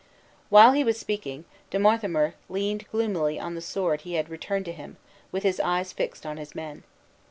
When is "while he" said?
0.49-0.83